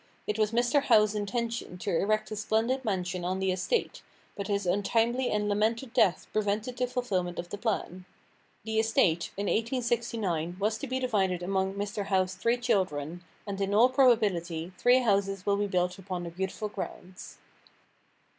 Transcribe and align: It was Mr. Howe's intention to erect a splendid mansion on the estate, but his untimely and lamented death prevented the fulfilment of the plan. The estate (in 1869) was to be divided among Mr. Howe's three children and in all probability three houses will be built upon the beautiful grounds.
It 0.25 0.39
was 0.39 0.51
Mr. 0.51 0.81
Howe's 0.81 1.13
intention 1.13 1.77
to 1.77 1.95
erect 1.95 2.31
a 2.31 2.35
splendid 2.35 2.83
mansion 2.83 3.23
on 3.23 3.37
the 3.37 3.51
estate, 3.51 4.01
but 4.35 4.47
his 4.47 4.65
untimely 4.65 5.29
and 5.29 5.47
lamented 5.47 5.93
death 5.93 6.25
prevented 6.33 6.77
the 6.77 6.87
fulfilment 6.87 7.37
of 7.37 7.49
the 7.49 7.57
plan. 7.59 8.05
The 8.63 8.79
estate 8.79 9.29
(in 9.37 9.45
1869) 9.45 10.57
was 10.59 10.79
to 10.79 10.87
be 10.87 10.97
divided 10.99 11.43
among 11.43 11.75
Mr. 11.75 12.07
Howe's 12.07 12.33
three 12.33 12.57
children 12.57 13.23
and 13.45 13.61
in 13.61 13.75
all 13.75 13.89
probability 13.89 14.71
three 14.75 15.01
houses 15.01 15.45
will 15.45 15.57
be 15.57 15.67
built 15.67 15.99
upon 15.99 16.23
the 16.23 16.31
beautiful 16.31 16.69
grounds. 16.69 17.37